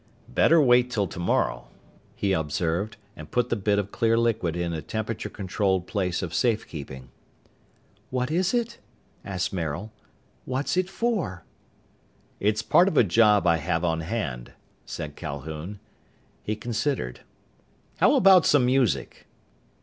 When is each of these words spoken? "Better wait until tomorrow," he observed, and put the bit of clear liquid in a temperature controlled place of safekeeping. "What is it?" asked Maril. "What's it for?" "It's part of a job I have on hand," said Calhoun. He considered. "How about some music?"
"Better 0.29 0.59
wait 0.59 0.85
until 0.85 1.05
tomorrow," 1.05 1.67
he 2.15 2.33
observed, 2.33 2.97
and 3.15 3.29
put 3.29 3.49
the 3.49 3.55
bit 3.55 3.77
of 3.77 3.91
clear 3.91 4.17
liquid 4.17 4.55
in 4.57 4.73
a 4.73 4.81
temperature 4.81 5.29
controlled 5.29 5.85
place 5.85 6.23
of 6.23 6.33
safekeeping. 6.33 7.09
"What 8.09 8.31
is 8.31 8.51
it?" 8.51 8.79
asked 9.23 9.53
Maril. 9.53 9.91
"What's 10.43 10.75
it 10.75 10.89
for?" 10.89 11.45
"It's 12.39 12.63
part 12.63 12.87
of 12.87 12.97
a 12.97 13.03
job 13.03 13.45
I 13.45 13.57
have 13.57 13.85
on 13.85 13.99
hand," 13.99 14.53
said 14.87 15.15
Calhoun. 15.15 15.79
He 16.41 16.55
considered. 16.55 17.19
"How 17.97 18.15
about 18.15 18.47
some 18.47 18.65
music?" 18.65 19.27